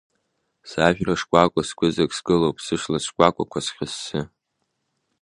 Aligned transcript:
Сажәра 0.69 1.15
шкәакәа 1.19 1.61
сгәыҵак 1.67 2.11
сгылоуп, 2.17 2.57
сышлац 2.65 3.03
шкәакәақәа 3.09 3.59
схьыссы! 3.65 4.19